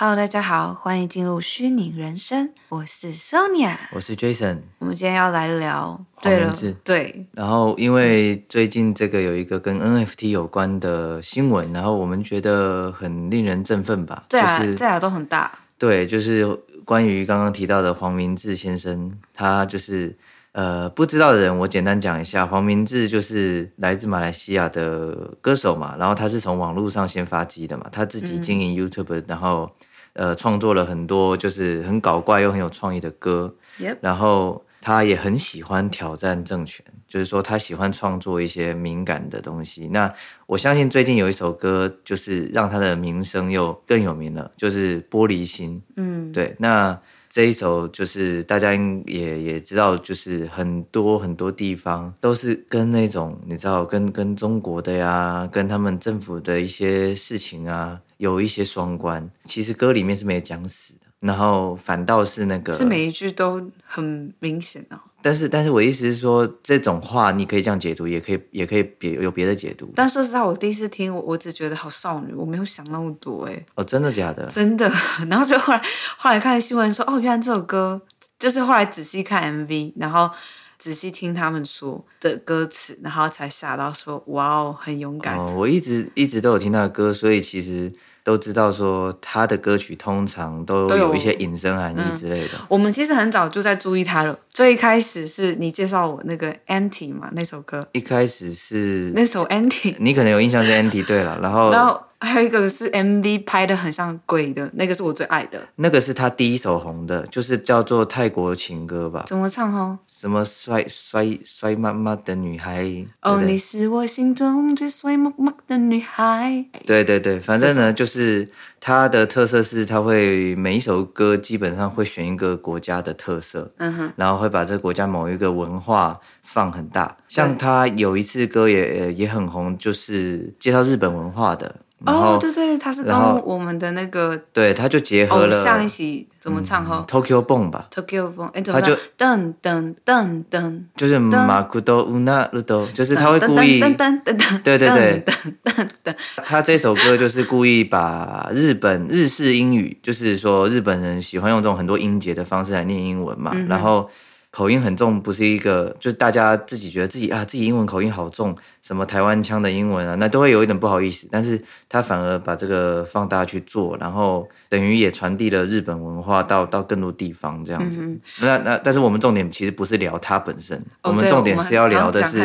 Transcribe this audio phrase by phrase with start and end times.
[0.00, 2.52] Hello，大家好，欢迎进入虚拟人生。
[2.68, 4.58] 我是 Sonia，我是 Jason。
[4.78, 7.26] 我们今天要来聊黄明志，对。
[7.32, 14.22] 然后，因为最近这个有一个跟 NFT 有关的新闻，然后我们觉得很令人振奋吧？
[14.28, 15.50] 对啊，就是在亚洲很大。
[15.76, 16.46] 对，就是
[16.84, 20.16] 关于刚刚提到的黄明志先生，他就是
[20.52, 29.68] 呃，不知道的人，我简单讲一下，黄明志就是来自马来西亚的歌手嘛，然后他是从网络上先发迹的嘛，他自己经营 YouTube，嗯，然后。
[30.18, 33.54] 呃，创作了很多就是很搞怪又很有创意的歌.
[34.00, 39.86] 然后他也很喜欢挑战政权，就是说他喜欢创作一些敏感的东西。
[39.92, 40.12] 那
[40.46, 45.80] 我相信最近有一首歌，就是让他的名声又更有名了，就是《玻璃心》。
[45.94, 48.74] 嗯，对，那这一首就是大家
[49.06, 58.00] 也也知道，就是很多很多地方都是跟那种你知道，跟跟中国的呀，跟他们政府的一些事情啊。
[58.18, 64.98] 有一些双关，其实歌里面是没讲死的，然后反倒是那个，是每一句都很明显哦。
[65.20, 69.90] 但是，但是我意思是说，这种话你可以这样解读，也可以，也可以别有别的解读。
[69.96, 73.66] 但说实话，我第一次听，我我只觉得好少女，我没有想那么多哎。
[73.74, 74.46] 哦，真的假的？
[74.46, 74.88] 真的。
[75.28, 75.82] 然后就后来，
[76.16, 78.00] 后来看新闻说，哦，原来这首歌
[78.38, 80.30] 就是后来仔细看 MV，然后
[80.78, 85.36] 仔细听他们说的歌词，然后才吓到说，哇哦，很勇敢。
[85.36, 87.92] 哦，我一直一直都有听他的歌，所以其实。
[88.24, 92.58] 都知道说他的歌曲通常都有一些隐身含义之类的。
[92.58, 92.66] 嗯。
[92.68, 94.38] 我们其实很早就在注意他了。
[94.50, 97.80] 最一开始是你介绍我那个 Anti 嘛，那首歌。
[97.92, 101.72] 一开始是那首 Anti，你可能有印象是 Anti 对了，然后。
[101.72, 109.24] 然后还有一个是 MV 拍的很像鬼的那个是我最爱的，那个是他第一首红的，就是叫做泰国情歌吧？
[109.26, 109.98] 怎么唱哦？
[110.06, 113.06] 什么帅帅帅妈妈的女孩？
[113.22, 116.64] 哦，你是我心中最帅妈妈的女孩。
[116.84, 118.48] 对对对，反正呢，就是
[118.80, 127.16] 他的特色是他会每一首歌基本上会选一个国家的特色，嗯哼，然后会把这个国家某一个文化放很大。
[127.28, 131.76] 像他有一次歌也也很红，就是介绍日本文化的。
[132.06, 133.12] 哦，对对，他是跟
[133.44, 138.94] 我们的那个，对，他就结合了上一期怎么唱哈，Tokyo Bone 吧，Tokyo Bone，哎，他就？
[139.18, 146.14] 噔噔噔噔，就是马古多乌纳鲁多，就是他会故意，噔噔噔噔对对对，噔噔噔
[146.44, 154.08] 他这首歌就是故意把日本日式英语，就是说日本人喜欢用这种很多音节的方式来念英文嘛，然后。
[154.58, 161.28] 口音很重，不是一个，就是大家自己觉得自己啊，自己英文口音好重，什么台湾腔的英文啊，那都会有一点不好意思。
[161.30, 168.00] 但是他反而把这个放大去做，然后等于也传递了日本文化到到更多地方这样子。
[168.02, 172.44] 嗯、那那但是我们重点其实不是聊他本身，哦、我们重点是要聊的是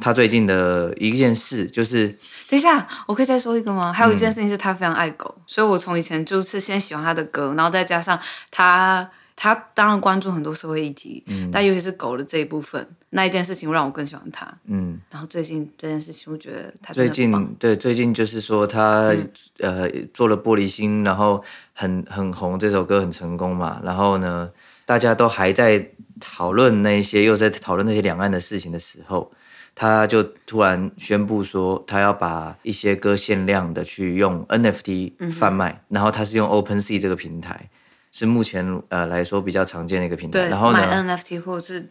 [0.00, 2.08] 他最近的一件事，就是
[2.48, 3.92] 等一下，我可以再说一个吗？
[3.92, 8.18] 还有一件事情是他非常爱狗，嗯、所以我从以前就是先喜欢他的歌，然后再加上
[8.50, 9.10] 他。
[9.42, 15.00] 他当然关注很多社会议题，嗯，但尤其是狗的这一部分，那一件事情让我更喜欢他，嗯。
[15.08, 19.30] 然后最近这件事情，我觉得他最近对最近就是说他、嗯、
[19.60, 21.42] 呃做了玻璃心，然后
[21.72, 23.80] 很很红，这首歌很成功嘛。
[23.82, 24.50] 然后呢，
[24.84, 25.88] 大家都还在
[26.20, 29.32] 讨论那些，又在讨论那些两岸的事情的时候，
[29.74, 37.70] 他就突然宣布说，他要把一些歌限量的去用 NFT 贩卖，嗯、然后他是用 OpenSea 这个平台。
[38.12, 41.88] 是目前呃来说比较常见的一个平台，然后呢，买 NFT 或者是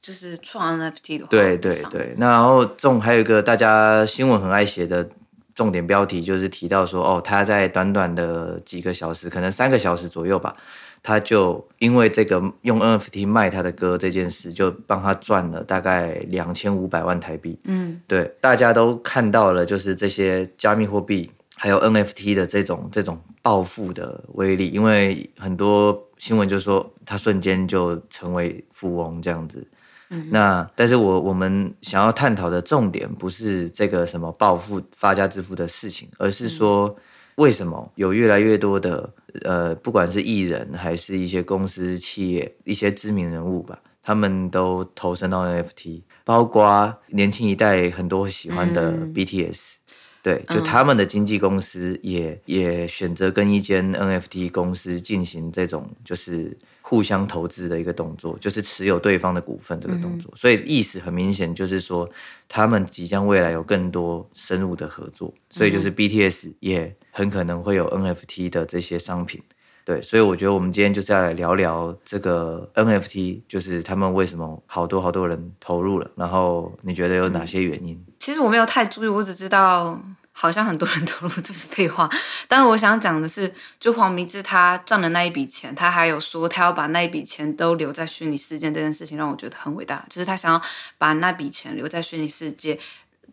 [0.00, 2.14] 就是创 NFT 的话，对对对。
[2.16, 5.08] 那然后这种还有一个大家新闻很爱写的
[5.54, 10.56] 重点标题，就是提到说哦，他在短短的几个小时，可能三个小时左右吧，
[11.02, 17.58] 他就因为这个用 NFT 卖他的歌这件事，就帮他赚了大概两千五百万台币。
[17.64, 21.30] 嗯，对，大家都看到了，就是这些加密货币。
[21.60, 29.66] 还有 NFT 的这种这种暴富的威力，因为很多新闻就说他瞬间就成为富翁这样子。
[30.10, 36.96] 嗯、那但是我我们想要探讨的重点不是这个什么暴富发家致富的事情，而是说
[37.34, 39.12] 为什么有越来越多的
[39.42, 49.74] 呃，不管是艺人还是一些公司企业一些知名人物吧，他们都投身到 NFT，包括年轻一代很多喜欢的 BTS。
[49.74, 49.80] 嗯
[50.22, 60.30] 对，就他们的经纪公司也、嗯、也选择跟一间 NFT 公司进行这种就是互相投资的一个动作，就是持有对方的股份这个动作。
[60.34, 62.08] 嗯、所以意思很明显，就是说
[62.48, 65.32] 他们即将未来有更多深入的合作。
[65.50, 69.42] 所以就是 BTS 也很可能会有 NFT 的这些商品。
[69.88, 77.98] 对，所以我觉得我们今天就是要来聊聊这个 NFT，就是他们为什么好多好多人投入了，然后你觉得有哪些原因？
[78.18, 79.98] 其实我没有太注意，我只知道。
[80.40, 82.08] 好像很多人投入 就是废话。
[82.46, 90.06] 但是我想讲的是，就黄明志他赚的那一笔钱，他还有说他要把那一笔钱都留在虚拟世界这件事情，让我觉得很伟大。
[90.08, 90.62] 就是他想要
[90.96, 92.78] 把那笔钱留在虚拟世界。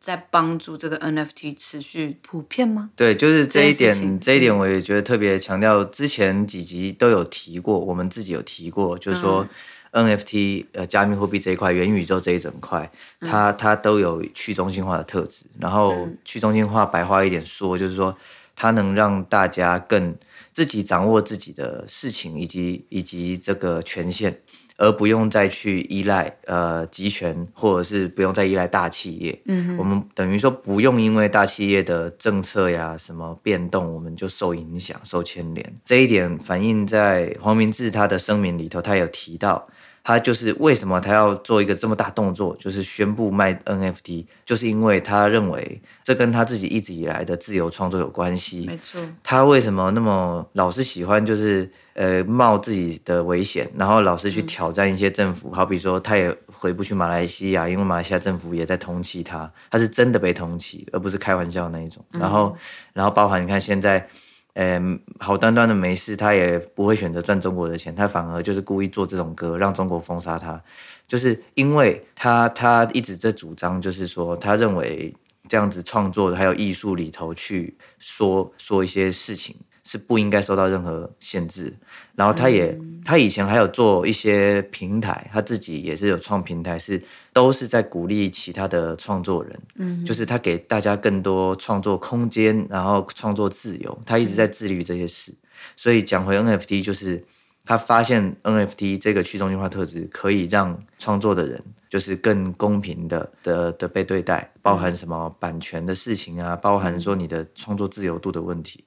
[0.05, 2.91] 在帮助这个 NFT 持续普遍吗？
[2.95, 5.83] 对，就是这一点，这，这一点我也觉得特别强调。
[5.83, 9.47] 之前几集都有提过，我们自己有提过，就是说
[9.93, 12.87] NFT 呃，加密货币这一块，元宇宙这一整块，
[13.21, 15.47] 它它都有去中心化的特质。
[15.59, 18.15] 然后去中心化，白话一点说，就是说
[18.55, 20.15] 它能让大家更
[20.55, 24.39] 自己掌握自己的事情，以及以及这个权限。
[24.77, 29.41] 而不用再去依赖呃集权，或者是不用再依赖大企业。
[29.45, 35.79] 嗯，我们等于说不用因为大企业的政策呀什么变动，我们就受影响、受牵连。
[35.85, 39.65] 这一点反映在黄明志他的声明里头，他有提到。
[40.07, 48.67] 他就是为什么他要做一个这么大动作，就是宣布卖 NFT，就是因为他认为这跟他自己一直以来的自由创作有关系。
[48.67, 49.01] 没错。
[49.23, 55.49] 他为什么那么老是喜欢就是呃冒自己的危险，然后老是去挑战一些政府？
[55.51, 62.05] 嗯、好比说他也回不去马来西亚，因为马来西亚政府也在通缉他，他是真的被通缉，而不是开玩笑那一种。
[62.11, 62.55] 然后，
[62.93, 64.07] 然后包含你看现在。
[64.55, 64.81] 呃，
[65.19, 70.61] 好端端的没事，他也不会选择赚中国的钱，他反而就是故意做这种歌，让中国封杀他，
[71.07, 75.13] 就是因为他他一直在主张，就是说他认为
[75.49, 79.55] 这样子创作还有艺术里头去说说一些事情。
[79.85, 81.71] 是不应该受到任何限制，
[82.15, 86.99] 然后他也，嗯、他以前还有做一些平台，他自己也是有创平台，是
[87.31, 95.31] 都是在鼓励其他的创作人，嗯，就是他给大家更多创作空间，然后创作自由，他一直在致力于这些事。
[95.31, 95.37] 嗯、
[95.77, 97.23] 所以讲回 NFT，就是
[97.63, 108.83] 他发现 NFT 这个去中心化特质可以让创作的人就是更公平的的的被对待，包含什么版权的事情啊，包含说你的创作自由度的问题。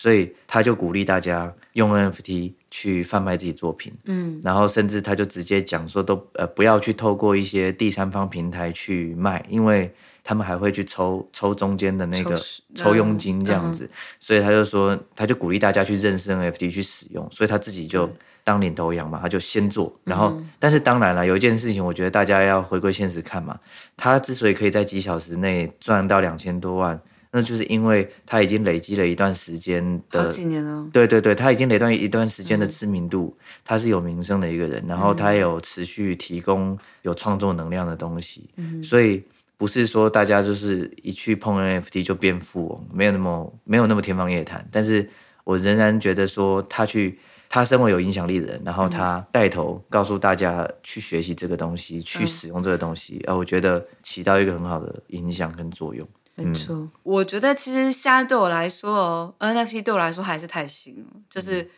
[0.00, 9.92] 所以他就鼓励大家用 NFT 去贩卖自己作品，嗯，然后甚至他就直接讲说都呃不要去透过一些第三方平台去卖，因为
[10.24, 12.42] 他们还会去抽抽中间的那个
[12.74, 18.10] 抽佣金这样子，嗯、所以他就说他就鼓励大家去认识 NFT 去使用，所以他自己就
[18.42, 23.60] 当领头羊嘛，他就先做，然后、嗯、但是当然了，有一件事情我觉得大家要回归现实看嘛，
[23.98, 26.98] 他之所以可以在几小时内赚到两千多万。
[27.32, 30.88] 那就是因为他已经累积了一段时间的，几年了。
[30.92, 39.22] 对对对，他已经累断一段时间的知名度，嗯、他是有名声的一个人，然后他有持续提供有创作能量的东西，嗯、所以
[39.56, 44.66] 不是说大家就是一去碰 NFT 就变富翁，没有那么没有那么天方夜谭。
[44.72, 45.08] 但是
[45.44, 47.16] 我仍然觉得说他去，
[47.48, 56.08] 他身为有影响力的人，然后他带头告诉大家去学习这个东西，嗯、去使用这个东西，呃，我觉得起到一个很好的影响跟作用。
[56.42, 61.68] 没错，嗯、我觉得其实现在对我来说哦，NFT 对我来说还是太新了，就是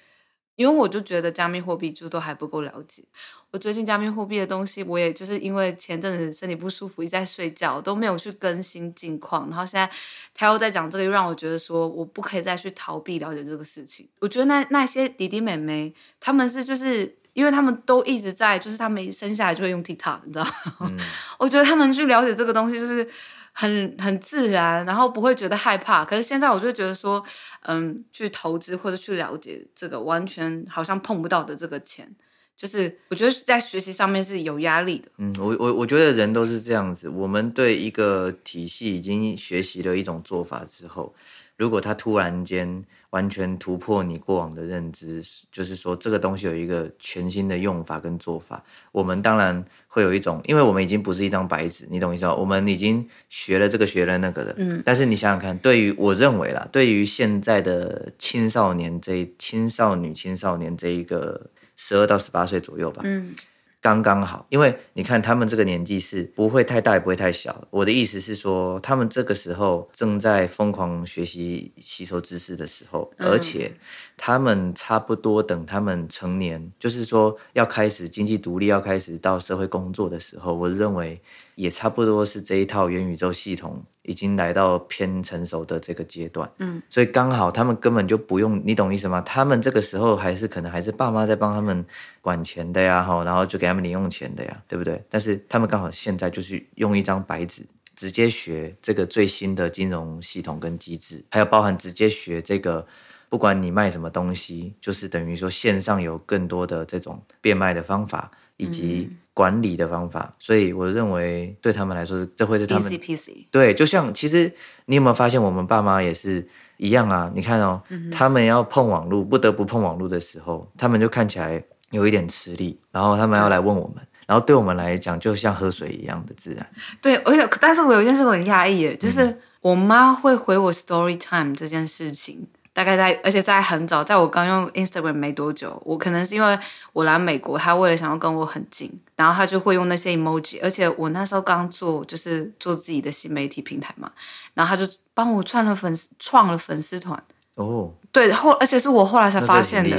[0.57, 3.03] 因为我就觉得加密货币就都还不够了解。
[3.51, 9.49] 我最近加密货币的东西，我也就是因为前阵子身体不舒服，一直在睡觉，都没有去更新近况。
[9.51, 9.91] 然后现在
[10.35, 14.09] 他又在讲这个，又让我觉得说我不可以再去逃避了解这个事情。
[14.21, 20.53] 我觉得那那些弟弟妹妹，他们是就是因为他们都一直在，就是他们一生下来就会用 TikTok，你知道吗？
[20.89, 20.99] 嗯、
[21.39, 23.09] 我觉得他们去了解这个东西就是。
[23.53, 26.05] 很很自然，然后不会觉得害怕。
[26.05, 27.23] 可是现在我就觉得说，
[27.63, 32.11] 嗯，去投资或者去了解这个完全好像碰不到的这个钱，
[32.57, 35.11] 就是我觉得在学习上面是有压力的。
[35.19, 41.15] 嗯，我我我觉得人都是这样子，我们对一个体系已经学习了一种做法之后。
[41.57, 52.35] 如果他突然间完全突破你过往的认知，就是说这个东西有一个全新的用法跟做法，我们当然会有一种，因为我们已经不是一张白纸，你懂意思吗？
[52.35, 54.83] 我们已经学了这个学了那个的，嗯。
[54.85, 63.35] 但是你想想看，对于我认为啦，对于现在的青少年这青少女青少年这一个十二到十八岁左右吧，嗯。
[63.83, 67.67] 刚刚好，因为你看他们这个年纪是不会太大，也不会太小。
[67.71, 73.75] 我的意思是说，他们这个时候正在疯狂学习、吸收知识的时候，而且
[74.17, 81.21] 他们差不多等他们成年，就是说要开始经济独立、要开始到社会工作的时候，我认为。
[81.55, 89.21] 也差不多是这一套元宇宙系统已经来到偏成熟的这个阶段，嗯，所以刚好他们根本就不用，你懂意思吗？
[89.21, 91.85] 他们这个时候还是可能还是爸妈在帮他们
[92.21, 95.01] 管钱的呀，哈，然后就给他们零用钱的呀，对不对？
[95.09, 102.85] 但是他们刚好现在就是用一张白纸，直接学这个最新的金融系统跟机制，还有包含直接学这个，
[103.29, 108.33] 不管你卖什么东西，就是等于说线上有更多的这种变卖的方法。
[108.63, 113.47] 以及管理的方法，嗯、所以我认为对他们来说，这会是他们 Easy。
[113.51, 114.53] 对，就像其实
[114.87, 117.31] 你有没有发现，我们爸妈也是一样啊？
[117.35, 126.65] 你看哦，嗯、他们要碰网络，不得不碰网络的时候，他们就看起来有一点吃力，然后他们要来问我们，然后对我们来讲，就像喝水一样的自然。
[127.01, 132.47] 对，而且但是我有一件事我很压抑耶，就是我妈会回我 story time 这件事情。
[132.75, 136.59] 大概在，而且在很早，在我刚用 Instagram 没多久，我可能是因为
[136.95, 144.11] 我来美国，他为了想要跟我很近，然后他就会用那些 emoji，而且我那时候刚做，就是做自己的新媒体平台嘛，
[144.55, 147.23] 然后他就帮我创了粉丝，创了粉丝团。
[147.57, 149.97] 哦，对，后而且是我后来才发现的，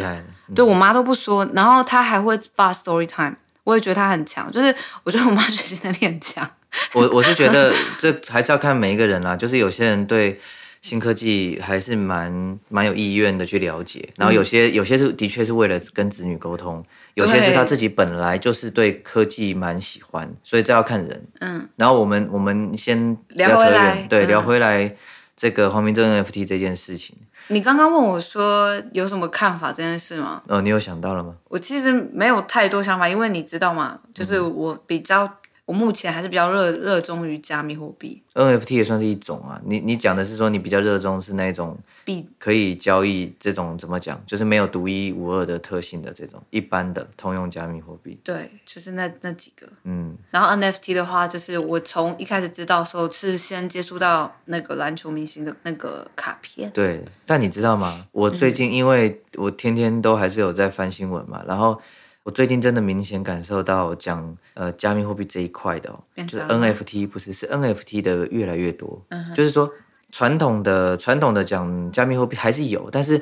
[0.47, 6.49] 嗯、对我妈都不说，然后他还会发 story time，我也觉得他很强，就是我觉得我妈学习能力很强。
[6.93, 10.41] 我我是觉得 这还是要看每一个人啦，就是有些人对。
[10.83, 21.25] 新科技还是蛮蛮有意愿的去了解，然后有些、嗯、有些是的确是为了跟子女沟通，有些是他自己本来就是对科技蛮喜欢，所以这要看人。
[21.39, 24.93] 嗯，然后我们我们先聊回来，对，嗯、聊回来
[25.37, 27.15] 这个黄明正 NFT 这件事情。
[27.47, 30.41] 你刚刚问我说有什么看法这件事吗？
[30.49, 31.33] 哦，你有想到了吗？
[31.47, 33.99] 我其实没有太多想法，因为你知道吗？
[34.13, 35.37] 就是我比较。
[35.65, 39.61] 我目前还是比较热热衷于加密货币，NFT 也算是一种啊。
[39.63, 44.21] 你你讲的是说你比较热衷是那种币可以交易这种怎么讲？
[44.25, 48.19] 就是没有独一无二的特性的这种一般的通用加密货币。
[48.25, 49.65] 对，就是那那几个。
[49.85, 56.69] 嗯，然后 NFT 的话，就是我从一开始知道的时候是先接触到那个篮球明星的那个卡片。
[56.71, 58.05] 对，但你知道吗？
[58.11, 61.79] 我最近因为我天天都还是有在翻新闻嘛，然后。
[62.23, 69.69] 我最近真的明显感受到讲呃加密货币这一块的哦，就是 NFT 不是，是 NFT 的越来越多，嗯、就是说
[70.11, 73.21] 传统的传统的讲加密货币还是有，但是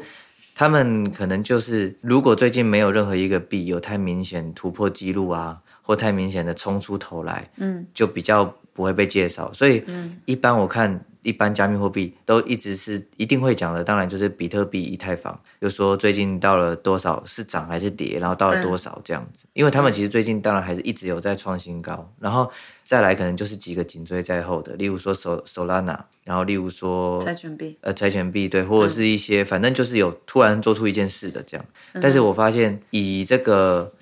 [0.53, 9.83] 他们可能就是如果最近没有任何一个币有太明显突破记录啊，或太明显的冲出头来，嗯，就比较不会被介绍，所以
[10.25, 11.03] 一般我看。
[11.23, 19.45] 一般加密货币都一直是一定会讲的，当然就是比特币、以太坊，又说最近到了多少是涨还是跌，然后到了多少这样子。
[19.53, 22.51] 因为他们其实最近当然还是一直有在创新高，然后
[22.83, 31.65] 再来可能就是几个紧追在后的，例如说 Solana，然后例如说柴犬币，呃，柴犬币对，或者是一些、反正就是有突然做出一件事的这样。
[32.01, 33.93] 但是我发现以这个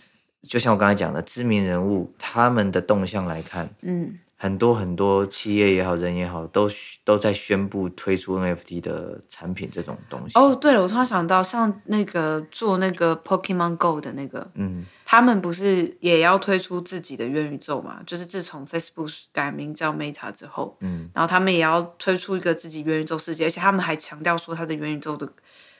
[0.47, 4.15] 就像我刚才讲的知名人物他们的动向来看，嗯。
[4.41, 6.69] 很多很多企业也好，人也好，都
[7.03, 10.39] 都在宣布推出 NFT 的产品这种东西。
[10.39, 17.99] 哦，对了，我突然想到，像那个做那个 Pokemon Go 的那个，嗯，他们不是也要推出自己的元宇宙嘛？
[18.05, 25.27] 就是自从 Facebook 改名叫 Meta 之后，嗯，然后他们也要推出一个自己元宇宙世界，而且他们还强调说，他的元宇宙的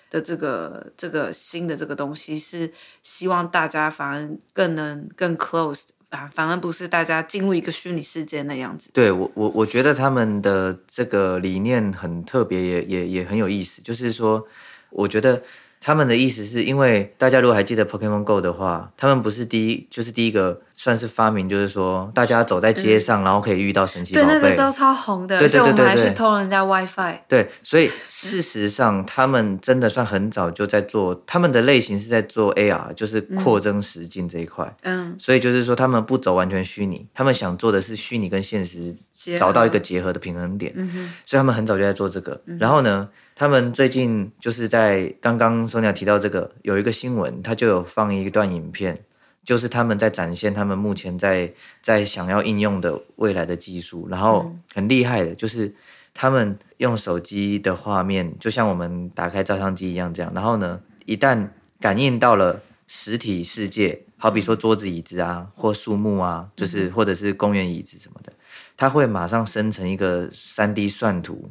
[0.10, 5.92] 的这个这个新的这个东西是希望大家反而更能更 close。
[6.10, 8.90] 啊，反而不是大家进入一个虚拟世界那样子。
[8.94, 13.82] 对我，我我觉得他们的这个理念很特别，也也也很有意思。
[13.82, 14.48] 就是说，
[14.90, 15.42] 我觉得。
[15.82, 24.28] 他们的意思是因为大家如果还记得 Pokemon Go 的话，他们不是第一，就是第一个算是发明，就是说大家走在街上，嗯、然后可以遇到神奇宝贝。
[24.28, 27.20] 对，那个时候超红的，对对对对对，而且我们还去偷人家 WiFi。
[27.30, 34.76] 对，所以事实上他们真的算很早就在做，他们的类型是在做 AR，就是扩增实境这一块。
[34.82, 38.94] 嗯，所以就是说他们不走完全虚拟，他们想做的是虚拟跟现实
[39.38, 40.74] 找到一个结合的平衡点。
[40.76, 42.42] 嗯哼，所以他们很早就在做这个。
[42.60, 43.08] 然后呢？
[43.40, 49.06] 他们最近就是在刚刚 Sonia 提到这个有一个新闻，他就有放一段影片，
[49.46, 55.74] 就是他们在展现他们目前在在想要应用的未来的技术，然后很厉害的，就是
[56.14, 61.48] 他们用手机的画面，就像我们打开照相机一样这样，然后呢，一旦
[61.80, 68.34] 感应到了实体世界，好比说桌子、椅子啊，或树木啊，就是或者是公园椅子什么的，
[68.76, 71.50] 它会马上生成一个 3D 算图。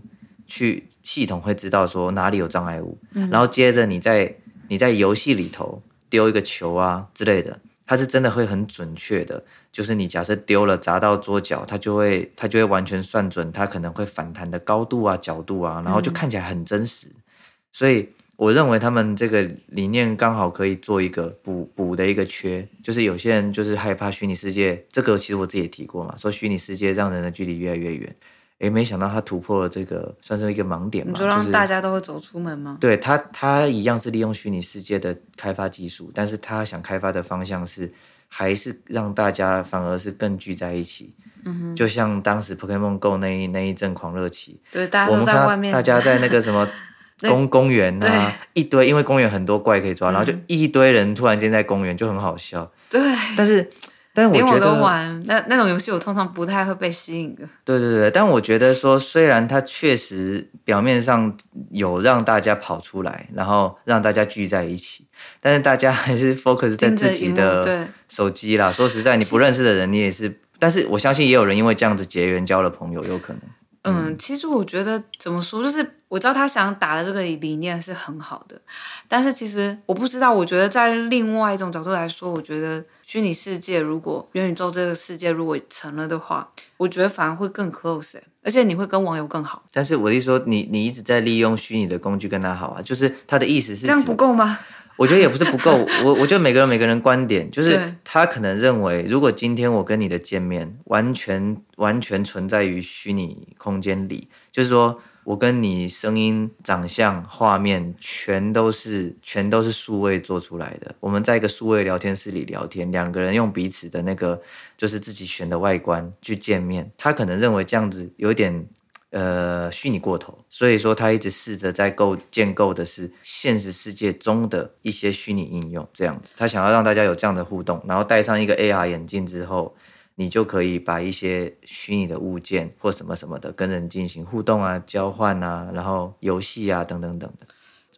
[0.48, 4.34] 去系统会知道说哪里有障碍物，嗯、然后接着你在
[4.68, 17.06] 你在游戏里头丢一个球啊之类的，它是真的会很准确的，就是你假设丢了砸到桌角，它就会它就会完全算准它可能会反弹的高度啊角度啊，然后就看起来很真实。
[17.08, 17.22] 嗯、
[17.70, 28.16] 所以我认为他们这个理念刚好可以做一个补补的一个缺，就是有些人就是害怕虚拟世界，这个其实我自己也提过嘛，说虚拟世界让人的距离越来越远。
[28.58, 31.12] 诶，没想到他突破了这个，算是一个盲点嘛？
[31.12, 32.76] 你说让大家都会走出门吗？
[32.80, 37.92] 就是、对他，他一样是利用虚拟世界的开发技术，但是他想开发的方向是，
[38.26, 41.14] 还是让大家反而是更聚在一起。
[41.44, 46.68] 嗯哼，就像当时 Pokemon Go 那一那一阵狂热期，对，大家都在外面，大家在那个什么
[47.22, 52.68] 公公园啊，一堆，因为公园很多怪可以抓，然后就一堆人突然间在公园，就很好笑。
[52.90, 53.00] 对，
[53.36, 53.70] 但是。
[54.18, 57.42] 但我觉得连我都玩那那种游戏，我通常不太会被吸引的。
[57.64, 61.32] 对对对，但我觉得说，虽然它确实表面上
[61.70, 65.06] 有让大家跑出来，然后让大家聚在一起，
[65.40, 68.72] 但是大家还是 focus 在自己的手机啦。
[68.72, 70.40] 说实在，你不认识的人，你也是。
[70.58, 73.42] 但是我相信，也有人因为这样子结缘，交了朋友，有可能。
[73.90, 78.60] 嗯，其实我觉得怎么说，就是我知道他想打的这个理念是很好的，
[79.06, 89.62] 但是其实我不知道，我觉得在另外一种角度来说，我觉得虚拟世界如果元宇宙这个世界如果成了的话，我觉得反而会更 close，而且你会跟网友更好。
[89.72, 94.58] 但是我一说你，你一直在利用虚拟的工具跟他好啊，就是他的意思是这样不够吗？
[94.98, 114.42] 我觉得也不是不够， 我我觉得每个人每个人观点，就是他可能认为，如果今天我跟你的见面完全完全存在于虚拟空间里，就是说我跟你声音、长相、画面全都是全都是数位做出来的，我们在一个数位聊天室里聊天，两个人用彼此的那个
[114.76, 118.66] 就是自己选的外观去见面，他可能认为这样子有点。
[119.10, 129.74] 呃，虚拟过头，所以说他一直试着在构建构的是现实世界中的一些虚拟应用，这样子，他想要让大家有这样的互动，然后戴上一个 AR 眼镜之后，
[130.16, 137.48] 你就可以把一些虚拟的物件或什么什么的跟人进行互动啊、交换啊，然后游戏啊等等等等。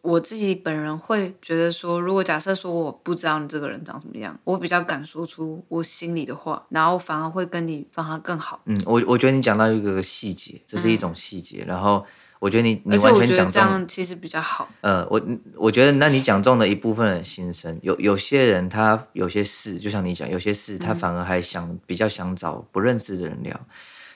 [0.03, 8.61] 我自己本人会觉得说，如果假设说我不知道你这个人长什么样，我比较敢说出我心里的话，然后反而会跟你反而更好。
[8.65, 12.05] 嗯，我我觉得你讲到一个细节，这是一种细节，嗯、然后
[12.39, 14.69] 我觉得你你完全讲中，其实比较好。
[14.81, 15.21] 呃，我
[15.57, 23.61] 我觉得那你讲中了一部分人心声，有有些人他有些事，就像你讲，有些事他反而还想、嗯、比较想找不认识的人聊，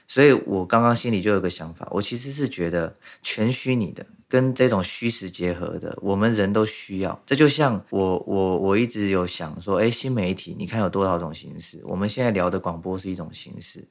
[0.06, 4.04] 所以我刚刚心里就有个想法，我其实是觉得全虚拟的。
[4.26, 7.23] 跟这种虚实结合的，我们人都需要。
[7.25, 11.80] 这就像我我我一直有想说，哎，新媒体，你看有多少种形式？
[11.84, 13.87] 我们现在聊的广播是一种形式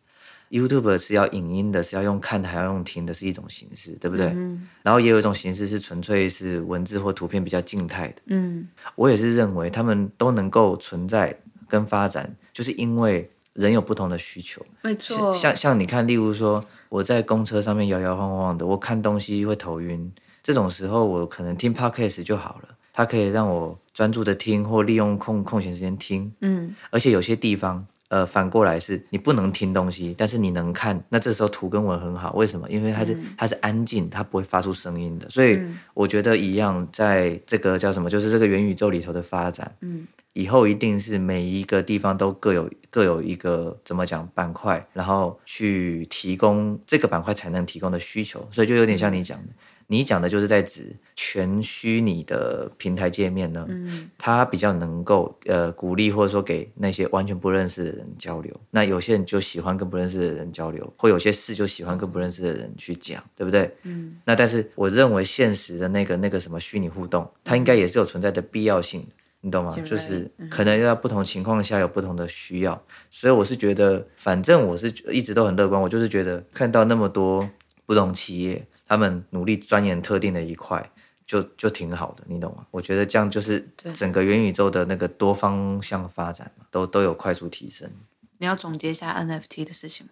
[0.50, 4.26] ，YouTube 是要影音的，是要用看的，还要用听的，是一种形式，对不对？
[4.36, 4.68] 嗯。
[4.82, 8.22] 然后也有一种形式是纯粹是文字或图片比较静态的。
[8.26, 8.68] 嗯。
[8.96, 14.66] 我也是认为他们都能够存在跟发展，就是因为人有不同的需求。
[14.82, 15.34] 没错。
[15.34, 20.12] 像像你看，例如说我在公车上面摇摇晃晃的，我看东西会头晕。
[20.42, 26.34] 这种时候，我可能听 podcast 就好了，它可以让我专注的听，或利用空空闲时间听。
[26.42, 32.32] 嗯，而且有些地方，呃，反过来是你不能听东西，但是你能看，那这时候图跟文很好。
[32.34, 32.70] 为什么？
[32.70, 35.28] 因为它是它是安静，它不会发出声音的。
[35.32, 35.60] 所以
[35.96, 48.48] 我觉得一样，在这个叫什么，就是这个元宇宙里头的发展，嗯，以后一定是每一个地方都各有各有一个怎么讲板块，然后去提供这个板块才能提供的需求。
[48.52, 49.48] 所以就有点像你讲的。
[49.94, 58.52] 你讲的就是在指全虚拟的平台界面呢，嗯，它比较能够呃鼓励或者说给那些完全不认识的人交流。
[58.72, 63.72] 那有些人就喜欢跟不认识的人交流，或有些事就喜欢跟不认识的人去讲，对不对？
[63.84, 64.16] 嗯。
[64.26, 69.06] 那但是我认为现实的那个那个什么虚拟互动，它应该也是有存在的必要性，
[69.42, 69.78] 你懂吗？
[69.86, 77.48] 就是可能要不同情况下有不同的需要，所以我是觉得，反正我是一直都很乐观，我就是觉得看到那么多
[77.86, 78.66] 不同企业。
[78.94, 80.92] 他们努力钻研特定的一块，
[81.26, 82.68] 就就挺好的，你懂吗？
[82.70, 87.90] 我觉得这样就是整个元宇宙的那个多方向发展嘛都都有快速提升。
[88.38, 90.08] 你要总结一下 NFT 的事情？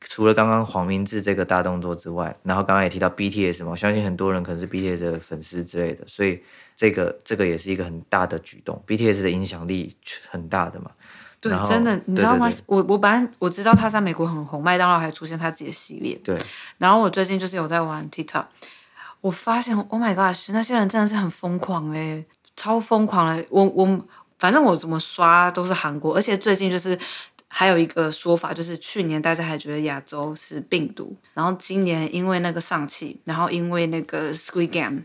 [0.00, 6.42] 除了刚刚黄明志这个大动作之外，然后刚刚也提到 BTS 嘛，我相信很多人可能是 BTS 的粉丝之类的，所以
[6.76, 8.82] 这个这个也是一个很大的举动。
[8.86, 9.94] BTS 的影响力
[10.28, 10.90] 很大的嘛。
[11.40, 12.50] 对，真的，你知道吗？
[12.50, 16.14] 对对对，我我本来我知道他在美国很红，麦当劳还出现他自己的系列。
[16.22, 16.38] 对。
[16.76, 18.44] 然后我最近就是有在玩 TikTok，
[19.22, 22.22] 我发现 Oh my God，那些人真的是很疯狂哎，
[22.56, 23.42] 超疯狂的。
[23.48, 24.06] 我我
[24.38, 26.98] 反正我怎么刷都是韩国，而且最近就是
[27.48, 35.04] 还有一个说法，就是去年大家还觉得亚洲是病毒，然后今年因为那个上汽，然后因为那个 Squid Game，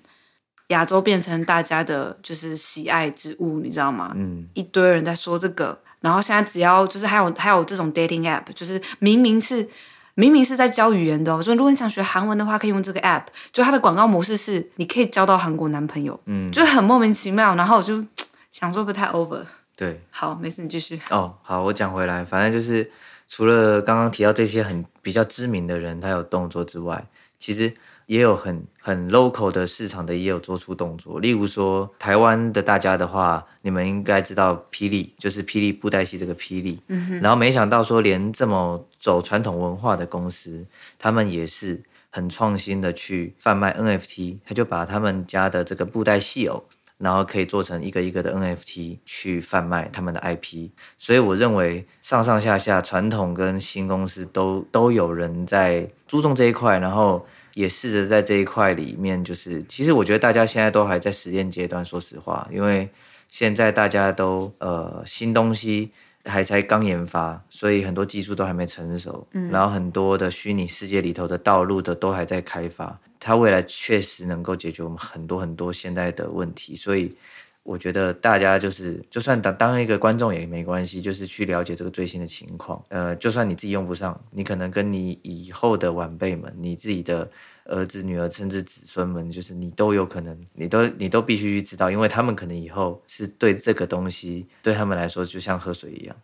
[0.68, 4.12] 亚洲变成大家的就是喜爱之物，你知道吗？
[4.18, 4.50] 嗯。
[4.54, 5.80] 一堆人在说这个。
[6.02, 9.68] 然后现在只要就是还有还有这种 dating app，就是明明是
[10.16, 13.24] 明明是在教语言的哦，说如果你想学韩文的话，可以用这个 app。
[13.52, 17.56] 就它的广告模式是你可以交到韩国男朋友，嗯，就很莫名其妙。
[17.56, 18.04] 然后我就
[18.52, 19.42] 想说不太 over。
[19.76, 21.00] 对，好，没事，你继续。
[21.10, 22.90] 哦，好，我讲回来，反正就是
[23.28, 27.08] 除了刚刚提到这些很比较知名的人他有动作之外，
[27.40, 27.74] 其实。
[28.08, 31.20] 也有很很 local 的市场的，也有做出动作。
[31.20, 36.80] 例如说，台湾的大家的话，你们应该知道霹雳，就是霹雳布袋戏这个霹雳。
[37.20, 40.68] 然后没想到说，连这么走传统文化的公司，
[41.00, 44.38] 他们也是很创新的去贩卖 NFT。
[44.46, 46.64] 他就把他们家的这个布袋戏偶，
[46.98, 50.70] 然后可以做成一个一个的 NFT 去贩卖他们的 IP。
[50.98, 62.90] 所以我认为上上下下传统跟新公司都都有人在注重这一块，然后也试着在这一块里面，就是其实我觉得大家现在都还在实验阶段，说实话，因为
[63.30, 65.92] 现在大家都呃新东西。
[66.26, 69.26] 还才刚研发，所以很多技术都还没成熟。
[69.32, 73.00] 嗯，然后很多的虚拟世界里头的道路的都还在开发。
[73.20, 77.16] 它未来确实能够解决我们很多很多现在的问题，所以
[77.64, 82.84] 我觉得大家就是，就算当当一个观众也没关系，就是去了解这个最新的情况。
[82.90, 87.30] 呃，就算你自己用不上，你可能跟你以后的晚辈们，你自己的。
[87.66, 96.16] 儿子、女儿，甚至子孙们，就是你都有可能，你都你都必须去知道，因为他们可能以后是对这个东西，对他们来说就像喝水一样。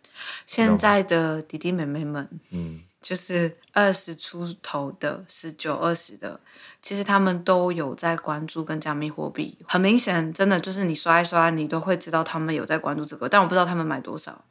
[0.46, 6.38] 现在的弟弟妹妹们，嗯，就是二十出头的、十九、二十的，
[6.80, 9.58] 其实他们都有在关注跟加密货币。
[9.66, 14.44] 很明显，真的就是你刷一刷，你都会知道他们有在关注这个，但我不知道他们买多少。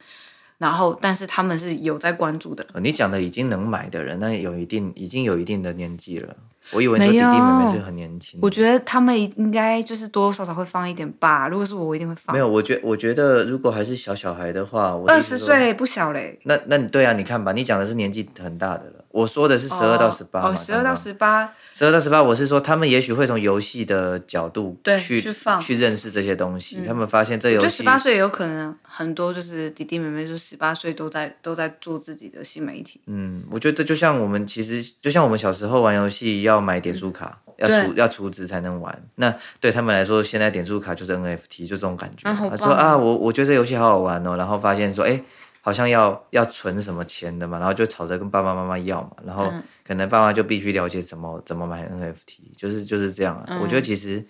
[0.58, 2.64] 然后，但是他们是有在关注的。
[2.80, 6.36] 你讲的已经能买的人，那有一定已经有一定的年纪了。
[6.70, 8.38] 我以为你说弟弟妹妹是很年轻。
[8.42, 11.48] 我觉得他们应该就是多多少少会放一点吧。
[11.48, 12.32] 如果是我，我一定会放。
[12.34, 16.38] 没有，我觉我觉得如果还是小小孩的话，二十岁不小嘞。
[16.44, 19.04] 那那你对啊，你看吧，你讲的是年纪很大的了。
[19.10, 20.40] 我说的是十二到十八。
[20.40, 21.52] 哦，十二到十八。
[21.74, 26.78] 十二到十八，我是说他们也许会从游戏的角度去去放去认识这些东西。
[26.80, 33.00] 嗯、他们发现这游戏，十八岁也有可能很多，就是弟弟妹妹就十八岁都在都在做自己的新媒体。
[33.06, 37.38] 嗯，我觉得这就像我们其实就像我们小时候玩游戏要买点数卡。
[37.38, 42.28] 嗯要储要储值才能玩，那对他们来说，现在点数卡就是 NFT，就这种感觉。
[42.28, 45.22] 啊、他说啊，我我觉得这游戏好好玩哦，然后发现说，哎，
[45.60, 49.52] 好像要要存什么钱的嘛，然后就吵着跟爸爸妈妈要嘛，然后
[49.86, 53.44] 可能爸妈就必须了解怎么怎么买 NFT，就是就是这样啊。
[53.46, 54.24] 嗯、我觉得其实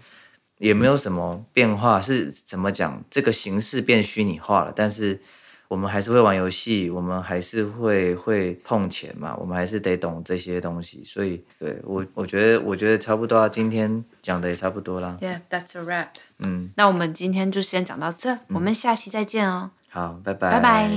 [0.59, 5.19] 也没有什么变化，是怎么讲，这个形式变虚拟化了，但是。
[5.73, 15.17] 我们还是会玩游戏，我们还是会会碰钱嘛，我们还是得懂这些东西，所以对我我觉得我觉得差不多啊，今天讲的也差不多啦。
[15.23, 16.09] Yeah, that's a wrap。
[16.41, 19.71] 嗯，那我们今天就先讲到这，嗯、我们下期再见哦。
[19.89, 20.61] 好，拜拜。
[20.61, 20.91] 拜拜。